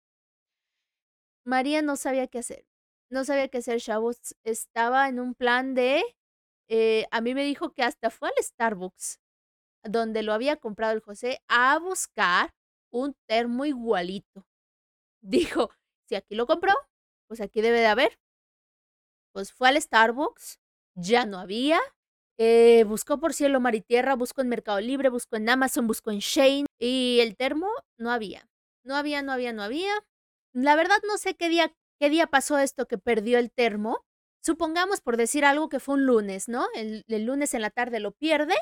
María 1.46 1.82
no 1.82 1.96
sabía 1.96 2.28
qué 2.28 2.40
hacer. 2.40 2.66
No 3.10 3.24
sabía 3.24 3.48
qué 3.48 3.60
hacer, 3.60 3.80
chavos. 3.80 4.36
Estaba 4.44 5.08
en 5.08 5.20
un 5.20 5.34
plan 5.36 5.74
de... 5.76 6.04
Eh, 6.70 7.06
a 7.12 7.22
mí 7.22 7.34
me 7.34 7.44
dijo 7.44 7.74
que 7.74 7.84
hasta 7.84 8.10
fue 8.10 8.30
al 8.30 8.44
Starbucks, 8.44 9.20
donde 9.84 10.24
lo 10.24 10.34
había 10.34 10.58
comprado 10.58 10.94
el 10.94 11.02
José, 11.02 11.42
a 11.48 11.80
buscar 11.80 12.54
un 12.91 13.15
termo 13.27 13.65
igualito. 13.65 14.46
Dijo, 15.22 15.72
si 16.10 16.15
aquí 16.15 16.36
lo 16.36 16.48
compró, 16.48 16.74
pues 17.27 17.41
aquí 17.41 17.62
debe 17.62 17.79
de 17.79 17.88
haber. 17.88 18.20
Pues 19.34 19.53
fue 19.53 19.70
al 19.70 19.82
Starbucks, 19.82 20.60
ya 20.96 21.25
no 21.25 21.38
había, 21.39 21.79
eh, 22.39 22.84
buscó 22.86 23.20
por 23.20 23.34
cielo, 23.34 23.60
mar 23.60 23.75
y 23.75 23.82
tierra, 23.82 24.15
buscó 24.15 24.41
en 24.41 24.50
Mercado 24.50 24.79
Libre, 24.79 25.10
buscó 25.10 25.38
en 25.38 25.50
Amazon, 25.50 25.88
buscó 25.88 26.12
en 26.12 26.20
Shane 26.20 26.65
y 26.79 27.20
el 27.22 27.36
termo 27.36 27.67
no 27.98 28.12
había. 28.12 28.48
No 28.84 28.96
había, 28.96 29.22
no 29.22 29.32
había, 29.32 29.53
no 29.53 29.63
había. 29.63 29.91
La 30.53 30.75
verdad 30.75 30.98
no 31.08 31.17
sé 31.17 31.36
qué 31.36 31.50
día, 31.50 31.74
qué 32.00 32.10
día 32.10 32.27
pasó 32.27 32.58
esto 32.60 32.88
que 32.88 32.98
perdió 32.98 33.39
el 33.39 33.51
termo. 33.51 34.06
Supongamos 34.44 35.01
por 35.01 35.17
decir 35.17 35.46
algo 35.46 35.70
que 35.70 35.79
fue 35.79 35.96
un 35.96 36.06
lunes, 36.06 36.48
¿no? 36.48 36.67
El, 36.75 37.03
el 37.08 37.25
lunes 37.25 37.53
en 37.53 37.62
la 37.62 37.70
tarde 37.72 38.00
lo 38.00 38.12
pierde. 38.13 38.56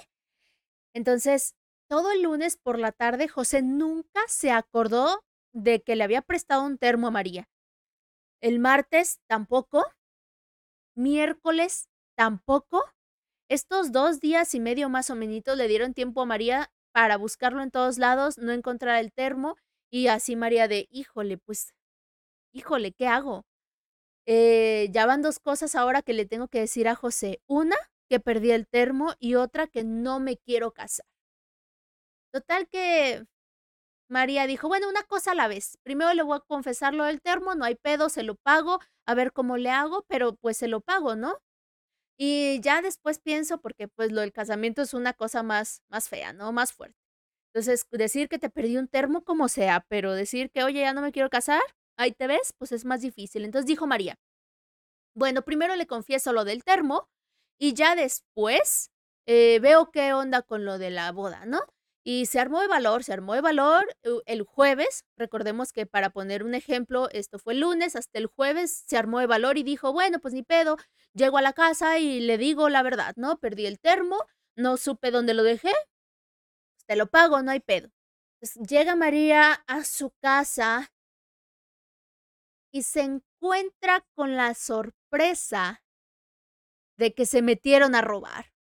Entonces, 0.94 1.54
todo 1.88 2.12
el 2.12 2.24
lunes 2.24 2.58
por 2.58 2.80
la 2.80 2.92
tarde, 2.92 3.28
José 3.28 3.62
nunca 3.62 4.22
se 4.28 4.52
acordó 4.52 5.24
de 5.54 5.82
que 5.82 5.96
le 5.96 6.04
había 6.04 6.22
prestado 6.22 6.64
un 6.64 6.78
termo 6.78 7.08
a 7.08 7.12
María. 7.12 7.50
El 8.42 8.60
martes 8.60 9.20
tampoco. 9.28 9.86
Miércoles 10.96 11.90
tampoco. 12.16 12.84
Estos 13.50 13.92
dos 13.92 14.20
días 14.20 14.56
y 14.56 14.60
medio 14.60 14.90
más 14.90 15.10
o 15.10 15.16
menos 15.16 15.44
le 15.58 15.68
dieron 15.68 15.94
tiempo 15.94 16.22
a 16.22 16.26
María 16.26 16.72
para 16.94 17.18
buscarlo 17.18 17.62
en 17.62 17.72
todos 17.72 17.98
lados, 17.98 18.38
no 18.38 18.52
encontrar 18.54 19.00
el 19.00 19.12
termo 19.12 19.58
y 19.92 20.08
así 20.08 20.36
María 20.36 20.68
de, 20.68 20.88
híjole, 20.92 21.38
pues, 21.38 21.74
híjole, 22.54 22.94
¿qué 22.94 23.08
hago? 23.08 23.46
Eh, 24.28 24.90
ya 24.92 25.06
van 25.06 25.22
dos 25.22 25.40
cosas 25.40 25.76
ahora 25.76 26.02
que 26.02 26.14
le 26.14 26.26
tengo 26.26 26.48
que 26.48 26.60
decir 26.62 26.88
a 26.88 26.96
José. 26.96 27.42
Una, 27.48 27.76
que 28.10 28.20
perdí 28.20 28.52
el 28.52 28.68
termo 28.68 29.14
y 29.20 29.36
otra, 29.36 29.68
que 29.68 29.84
no 29.84 30.20
me 30.20 30.38
quiero 30.38 30.72
casar. 30.74 31.06
Total 32.36 32.68
que 32.68 33.26
María 34.10 34.48
dijo, 34.48 34.68
bueno, 34.68 34.90
una 34.90 35.04
cosa 35.04 35.32
a 35.32 35.36
la 35.36 35.48
vez. 35.48 35.78
Primero 35.84 36.14
le 36.14 36.24
voy 36.24 36.38
a 36.38 36.42
confesar 36.42 36.94
lo 36.94 37.06
del 37.06 37.22
termo, 37.22 37.56
no 37.56 37.66
hay 37.66 37.76
pedo, 37.76 38.10
se 38.10 38.24
lo 38.24 38.36
pago, 38.36 38.80
a 39.08 39.16
ver 39.16 39.34
cómo 39.34 39.58
le 39.58 39.70
hago, 39.72 40.06
pero 40.10 40.36
pues 40.36 40.58
se 40.58 40.68
lo 40.68 40.82
pago, 40.82 41.16
¿no? 41.16 41.38
Y 42.18 42.62
ya 42.62 42.82
después 42.82 43.20
pienso, 43.20 43.60
porque 43.62 43.88
pues 43.88 44.12
lo 44.12 44.22
del 44.22 44.34
casamiento 44.34 44.82
es 44.84 44.94
una 44.94 45.14
cosa 45.14 45.44
más, 45.44 45.82
más 45.90 46.10
fea, 46.10 46.34
¿no? 46.34 46.52
Más 46.54 46.74
fuerte. 46.74 46.98
Entonces, 47.54 47.88
decir 47.92 48.30
que 48.30 48.40
te 48.40 48.50
perdí 48.50 48.78
un 48.78 48.88
termo 48.90 49.24
como 49.24 49.50
sea, 49.50 49.86
pero 49.90 50.14
decir 50.14 50.52
que, 50.52 50.64
oye, 50.64 50.82
ya 50.82 50.94
no 50.94 51.02
me 51.02 51.12
quiero 51.14 51.30
casar, 51.30 51.62
ahí 51.98 52.14
te 52.14 52.28
ves, 52.28 52.54
pues 52.58 52.72
es 52.74 52.86
más 52.86 53.02
difícil. 53.02 53.46
Entonces 53.46 53.68
dijo 53.68 53.88
María, 53.88 54.18
bueno, 55.16 55.44
primero 55.44 55.76
le 55.76 55.88
confieso 55.88 56.34
lo 56.34 56.46
del 56.46 56.64
termo 56.64 57.10
y 57.60 57.74
ya 57.74 57.96
después 57.96 58.92
eh, 59.28 59.60
veo 59.62 59.92
qué 59.92 60.14
onda 60.14 60.42
con 60.42 60.66
lo 60.66 60.78
de 60.78 60.92
la 60.92 61.12
boda, 61.12 61.46
¿no? 61.46 61.62
Y 62.08 62.28
se 62.28 62.40
armó 62.40 62.62
de 62.62 62.68
valor, 62.68 63.04
se 63.04 63.14
armó 63.14 63.34
de 63.34 63.42
valor 63.42 63.88
el 64.28 64.44
jueves. 64.44 65.06
Recordemos 65.18 65.74
que 65.74 65.88
para 65.88 66.12
poner 66.12 66.44
un 66.44 66.54
ejemplo, 66.54 67.10
esto 67.10 67.40
fue 67.40 67.54
el 67.54 67.62
lunes, 67.62 67.96
hasta 67.96 68.20
el 68.20 68.28
jueves 68.28 68.84
se 68.86 68.96
armó 68.96 69.20
de 69.20 69.26
valor 69.26 69.58
y 69.58 69.64
dijo, 69.64 69.92
bueno, 69.92 70.20
pues 70.20 70.36
ni 70.36 70.44
pedo, 70.44 70.78
llego 71.14 71.40
a 71.40 71.42
la 71.42 71.54
casa 71.54 71.98
y 71.98 72.20
le 72.20 72.38
digo 72.38 72.70
la 72.70 72.84
verdad, 72.84 73.14
¿no? 73.18 73.40
Perdí 73.40 73.66
el 73.66 73.80
termo, 73.80 74.18
no 74.56 74.78
supe 74.78 75.10
dónde 75.10 75.34
lo 75.34 75.42
dejé, 75.42 75.72
te 76.86 76.96
lo 76.96 77.08
pago, 77.08 77.42
no 77.42 77.50
hay 77.50 77.60
pedo. 77.60 77.90
llega 78.70 78.96
María 78.96 79.54
a 79.66 79.84
su 79.84 80.12
casa 80.22 80.94
y 82.72 82.84
se 82.84 83.02
encuentra 83.02 84.06
con 84.14 84.36
la 84.36 84.54
sorpresa 84.54 85.82
de 86.98 87.16
que 87.16 87.26
se 87.26 87.42
metieron 87.42 87.96
a 87.96 88.02
robar. 88.02 88.55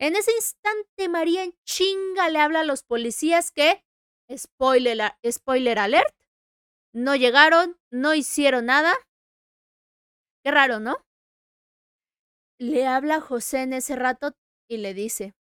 En 0.00 0.14
ese 0.14 0.30
instante, 0.32 1.08
María 1.08 1.42
en 1.42 1.54
chinga 1.64 2.28
le 2.28 2.38
habla 2.38 2.60
a 2.60 2.64
los 2.64 2.82
policías 2.84 3.50
que 3.50 3.84
spoiler, 4.36 5.12
spoiler 5.28 5.78
alert, 5.78 6.14
no 6.94 7.16
llegaron, 7.16 7.78
no 7.90 8.14
hicieron 8.14 8.66
nada. 8.66 8.94
Qué 10.44 10.50
raro, 10.50 10.78
¿no? 10.78 11.04
Le 12.60 12.86
habla 12.86 13.20
José 13.20 13.62
en 13.62 13.72
ese 13.72 13.96
rato 13.96 14.32
y 14.68 14.78
le 14.78 14.94
dice, 14.94 15.34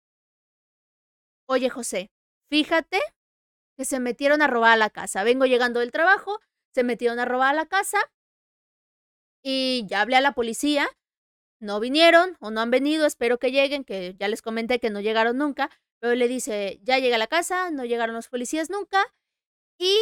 oye 1.48 1.70
José, 1.70 2.12
fíjate 2.50 3.00
que 3.78 3.86
se 3.86 4.00
metieron 4.00 4.42
a 4.42 4.48
robar 4.48 4.74
a 4.74 4.78
la 4.78 4.90
casa. 4.90 5.24
Vengo 5.24 5.46
llegando 5.46 5.80
del 5.80 5.92
trabajo, 5.92 6.40
se 6.74 6.84
metieron 6.84 7.20
a 7.20 7.26
robar 7.26 7.52
a 7.52 7.58
la 7.58 7.66
casa 7.66 8.00
y 9.44 9.86
ya 9.88 10.02
hablé 10.02 10.16
a 10.18 10.22
la 10.22 10.34
policía. 10.34 10.88
No 11.65 11.79
vinieron 11.79 12.38
o 12.41 12.51
no 12.51 12.62
han 12.62 12.69
venido, 12.69 13.07
espero 13.07 13.39
que 13.39 13.51
lleguen, 13.51 13.84
que 13.84 14.15
ya 14.19 14.27
les 14.27 14.43
comenté 14.43 14.79
que 14.79 14.91
no 14.91 15.01
llegaron 15.01 15.38
nunca. 15.39 15.72
Pero 16.00 16.13
le 16.13 16.27
dice, 16.27 16.79
ya 16.84 17.00
llega 17.00 17.15
a 17.15 17.19
la 17.19 17.25
casa, 17.25 17.72
no 17.72 17.86
llegaron 17.86 18.15
los 18.15 18.27
policías 18.27 18.69
nunca 18.69 19.03
y 19.79 19.98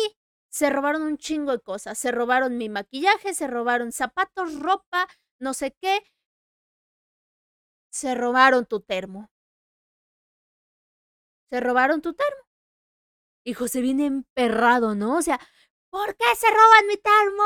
se 0.50 0.70
robaron 0.70 1.04
un 1.04 1.18
chingo 1.18 1.54
de 1.54 1.62
cosas. 1.62 1.98
Se 1.98 2.12
robaron 2.12 2.58
mi 2.58 2.68
maquillaje, 2.68 3.34
se 3.34 3.48
robaron 3.48 3.94
zapatos, 3.94 4.60
ropa, 4.60 5.08
no 5.40 5.54
sé 5.54 5.72
qué. 5.82 6.02
Se 7.92 8.14
robaron 8.14 8.66
tu 8.66 8.82
termo. 8.82 9.32
Se 11.50 11.62
robaron 11.62 12.02
tu 12.02 12.14
termo. 12.14 12.44
Y 13.46 13.54
José 13.54 13.80
viene 13.82 14.06
emperrado, 14.06 14.96
¿no? 14.96 15.18
O 15.18 15.22
sea, 15.22 15.40
¿por 15.94 16.16
qué 16.18 16.26
se 16.36 16.48
roban 16.48 16.88
mi 16.88 16.98
termo? 16.98 17.44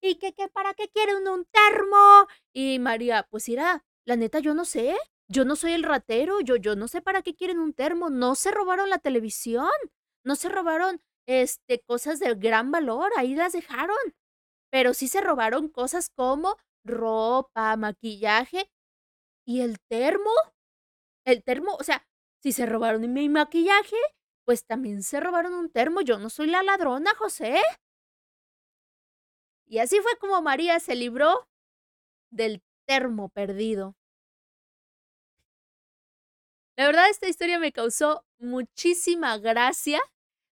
¿Y 0.00 0.16
qué, 0.16 0.32
qué, 0.34 0.48
para 0.48 0.74
qué 0.74 0.88
quieren 0.88 1.28
un 1.28 1.44
termo? 1.46 2.26
Y 2.52 2.80
María, 2.80 3.28
pues 3.30 3.48
irá, 3.48 3.84
la 4.04 4.16
neta 4.16 4.40
yo 4.40 4.52
no 4.52 4.64
sé. 4.64 4.96
Yo 5.28 5.44
no 5.44 5.54
soy 5.56 5.72
el 5.74 5.84
ratero, 5.84 6.40
yo, 6.40 6.56
yo 6.56 6.74
no 6.76 6.88
sé 6.88 7.00
para 7.00 7.22
qué 7.22 7.34
quieren 7.36 7.60
un 7.60 7.72
termo. 7.72 8.10
No 8.10 8.34
se 8.34 8.50
robaron 8.50 8.90
la 8.90 8.98
televisión. 8.98 9.70
No 10.24 10.34
se 10.34 10.48
robaron 10.48 11.00
este, 11.26 11.80
cosas 11.86 12.18
de 12.18 12.34
gran 12.34 12.72
valor, 12.72 13.12
ahí 13.16 13.36
las 13.36 13.52
dejaron. 13.52 13.96
Pero 14.70 14.94
sí 14.94 15.08
se 15.08 15.20
robaron 15.20 15.68
cosas 15.68 16.10
como 16.10 16.56
ropa, 16.84 17.76
maquillaje 17.76 18.70
y 19.46 19.62
el 19.62 19.78
termo. 19.88 20.30
El 21.26 21.42
termo, 21.44 21.76
o 21.78 21.84
sea, 21.84 22.06
si 22.42 22.52
se 22.52 22.66
robaron 22.66 23.12
mi 23.12 23.28
maquillaje, 23.28 23.96
pues 24.44 24.66
también 24.66 25.02
se 25.02 25.20
robaron 25.20 25.54
un 25.54 25.70
termo. 25.70 26.00
Yo 26.02 26.18
no 26.18 26.30
soy 26.30 26.48
la 26.48 26.62
ladrona, 26.62 27.14
José. 27.16 27.60
Y 29.74 29.80
así 29.80 29.98
fue 29.98 30.16
como 30.20 30.40
María 30.40 30.78
se 30.78 30.94
libró 30.94 31.48
del 32.30 32.62
termo 32.86 33.28
perdido. 33.28 33.96
La 36.76 36.86
verdad, 36.86 37.10
esta 37.10 37.26
historia 37.26 37.58
me 37.58 37.72
causó 37.72 38.24
muchísima 38.38 39.36
gracia 39.38 40.00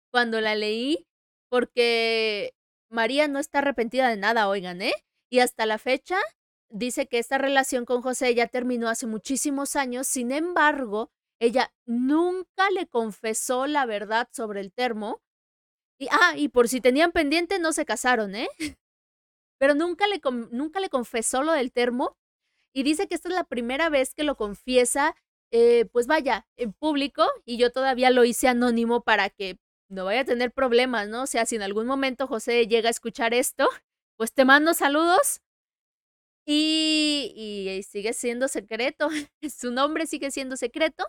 cuando 0.10 0.40
la 0.40 0.56
leí, 0.56 1.06
porque 1.50 2.54
María 2.90 3.28
no 3.28 3.40
está 3.40 3.58
arrepentida 3.60 4.08
de 4.08 4.16
nada, 4.16 4.48
oigan, 4.48 4.82
¿eh? 4.82 4.94
Y 5.30 5.40
hasta 5.40 5.66
la 5.66 5.80
fecha 5.80 6.18
dice 6.70 7.08
que 7.08 7.20
esta 7.20 7.38
relación 7.38 7.84
con 7.84 8.02
José 8.02 8.34
ya 8.36 8.48
terminó 8.48 8.88
hace 8.88 9.06
muchísimos 9.06 9.76
años, 9.76 10.08
sin 10.08 10.32
embargo, 10.32 11.12
ella 11.42 11.74
nunca 11.86 12.72
le 12.72 12.88
confesó 12.88 13.68
la 13.68 13.86
verdad 13.86 14.30
sobre 14.32 14.62
el 14.62 14.72
termo. 14.72 15.22
Y, 16.00 16.08
ah, 16.10 16.38
y 16.38 16.48
por 16.48 16.70
si 16.70 16.80
tenían 16.80 17.12
pendiente, 17.12 17.60
no 17.60 17.74
se 17.74 17.84
casaron, 17.84 18.34
¿eh? 18.34 18.48
Pero 19.60 19.76
nunca 19.76 20.08
le, 20.08 20.22
nunca 20.52 20.80
le 20.80 20.90
confesó 20.90 21.44
lo 21.44 21.52
del 21.52 21.72
termo. 21.72 22.18
Y 22.74 22.84
dice 22.84 23.08
que 23.08 23.16
esta 23.16 23.30
es 23.30 23.36
la 23.36 23.44
primera 23.44 23.90
vez 23.90 24.14
que 24.14 24.24
lo 24.24 24.36
confiesa, 24.36 25.16
eh, 25.52 25.86
pues 25.92 26.08
vaya, 26.08 26.48
en 26.58 26.74
público. 26.74 27.28
Y 27.46 27.58
yo 27.58 27.72
todavía 27.72 28.10
lo 28.10 28.26
hice 28.26 28.48
anónimo 28.48 29.02
para 29.04 29.30
que 29.30 29.58
no 29.90 30.06
vaya 30.06 30.22
a 30.22 30.26
tener 30.26 30.52
problemas, 30.52 31.10
¿no? 31.10 31.24
O 31.24 31.28
sea, 31.28 31.46
si 31.46 31.56
en 31.56 31.64
algún 31.64 31.88
momento 31.88 32.28
José 32.28 32.68
llega 32.68 32.90
a 32.90 32.92
escuchar 32.92 33.34
esto, 33.34 33.68
pues 34.18 34.34
te 34.34 34.46
mando 34.46 34.74
saludos. 34.74 35.42
Y, 36.46 37.34
y 37.36 37.84
sigue 37.84 38.14
siendo 38.14 38.48
secreto. 38.48 39.10
Su 39.56 39.72
nombre 39.72 40.08
sigue 40.08 40.32
siendo 40.32 40.58
secreto. 40.58 41.06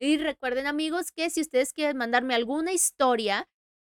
Y 0.00 0.18
recuerden 0.18 0.66
amigos 0.66 1.10
que 1.10 1.30
si 1.30 1.40
ustedes 1.40 1.72
quieren 1.72 1.96
mandarme 1.96 2.34
alguna 2.34 2.72
historia, 2.72 3.48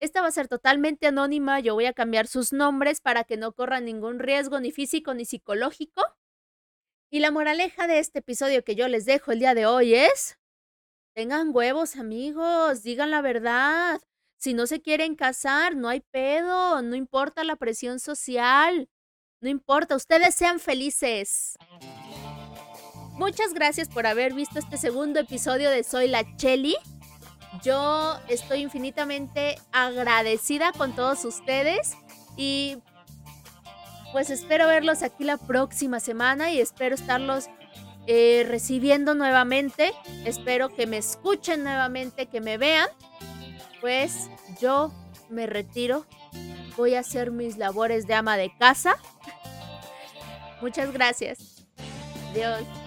esta 0.04 0.22
va 0.22 0.28
a 0.28 0.32
ser 0.32 0.50
totalmente 0.50 1.08
anónima. 1.08 1.62
Yo 1.62 1.76
voy 1.76 1.86
a 1.86 1.94
cambiar 1.94 2.28
sus 2.28 2.52
nombres 2.52 3.00
para 3.00 3.24
que 3.24 3.38
no 3.38 3.54
corran 3.54 3.86
ningún 3.86 4.20
riesgo 4.20 4.60
ni 4.60 4.72
físico 4.72 5.14
ni 5.14 5.24
psicológico. 5.24 6.02
Y 7.10 7.20
la 7.20 7.32
moraleja 7.32 7.88
de 7.88 8.00
este 8.00 8.20
episodio 8.20 8.66
que 8.66 8.76
yo 8.76 8.90
les 8.90 9.06
dejo 9.06 9.32
el 9.32 9.40
día 9.40 9.54
de 9.54 9.66
hoy 9.66 9.94
es, 9.96 10.38
tengan 11.16 11.56
huevos 11.56 11.96
amigos, 11.96 12.84
digan 12.84 13.12
la 13.12 13.22
verdad. 13.22 14.02
Si 14.38 14.54
no 14.54 14.68
se 14.68 14.82
quieren 14.82 15.16
casar, 15.16 15.78
no 15.78 15.88
hay 15.88 16.02
pedo, 16.02 16.82
no 16.82 16.96
importa 16.96 17.46
la 17.46 17.56
presión 17.56 18.02
social, 18.02 18.90
no 19.40 19.48
importa, 19.48 19.96
ustedes 19.96 20.36
sean 20.36 20.60
felices. 20.60 21.56
Muchas 23.14 23.54
gracias 23.54 23.88
por 23.88 24.06
haber 24.06 24.34
visto 24.34 24.60
este 24.60 24.76
segundo 24.76 25.22
episodio 25.22 25.70
de 25.70 25.84
Soy 25.84 26.10
la 26.10 26.26
Cheli. 26.36 26.76
Yo 27.62 28.18
estoy 28.28 28.62
infinitamente 28.62 29.60
agradecida 29.72 30.72
con 30.72 30.96
todos 30.96 31.24
ustedes 31.26 31.96
y 32.36 32.78
pues 34.12 34.30
espero 34.30 34.68
verlos 34.68 35.04
aquí 35.04 35.24
la 35.24 35.38
próxima 35.38 36.00
semana 36.00 36.52
y 36.52 36.60
espero 36.60 36.96
estarlos 36.96 37.50
eh, 38.08 38.46
recibiendo 38.48 39.14
nuevamente. 39.14 39.94
Espero 40.26 40.74
que 40.76 40.88
me 40.88 40.98
escuchen 40.98 41.64
nuevamente, 41.64 42.26
que 42.26 42.42
me 42.42 42.58
vean 42.58 42.90
pues 43.84 44.30
yo 44.62 44.94
me 45.30 45.46
retiro. 45.46 46.06
Voy 46.78 46.96
a 46.96 47.02
hacer 47.02 47.32
mis 47.32 47.58
labores 47.58 48.08
de 48.08 48.14
ama 48.14 48.38
de 48.38 48.50
casa. 48.58 48.96
Muchas 50.62 50.94
gracias. 50.94 51.66
Adiós. 52.32 52.83